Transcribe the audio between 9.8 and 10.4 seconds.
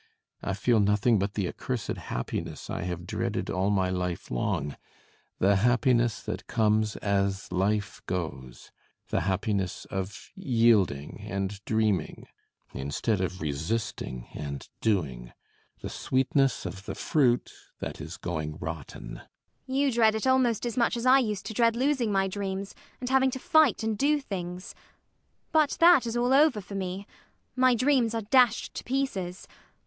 of